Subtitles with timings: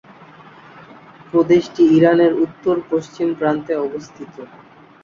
[1.31, 4.33] প্রদেশটি ইরানের উত্তর-পশ্চিম প্রান্তে অবস্থিত।